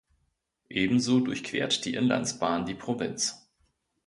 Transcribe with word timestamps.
Ebenso 0.71 1.19
durchquert 1.19 1.85
die 1.85 1.93
Inlandsbahn 1.93 2.65
die 2.65 2.73
Provinz. 2.73 3.47